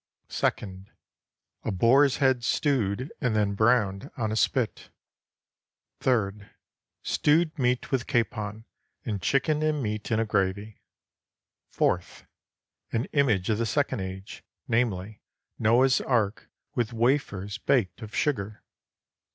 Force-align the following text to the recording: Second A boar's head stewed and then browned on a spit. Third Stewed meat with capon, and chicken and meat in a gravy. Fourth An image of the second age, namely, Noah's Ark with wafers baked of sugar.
Second 0.29 0.89
A 1.63 1.71
boar's 1.71 2.17
head 2.17 2.43
stewed 2.43 3.11
and 3.21 3.35
then 3.35 3.53
browned 3.53 4.09
on 4.17 4.31
a 4.31 4.35
spit. 4.35 4.89
Third 5.99 6.49
Stewed 7.03 7.55
meat 7.59 7.91
with 7.91 8.07
capon, 8.07 8.65
and 9.05 9.21
chicken 9.21 9.61
and 9.61 9.83
meat 9.83 10.09
in 10.09 10.19
a 10.19 10.25
gravy. 10.25 10.79
Fourth 11.69 12.25
An 12.91 13.05
image 13.13 13.51
of 13.51 13.59
the 13.59 13.65
second 13.67 13.99
age, 13.99 14.43
namely, 14.67 15.21
Noah's 15.59 16.01
Ark 16.01 16.49
with 16.73 16.93
wafers 16.93 17.59
baked 17.59 18.01
of 18.01 18.15
sugar. 18.15 18.63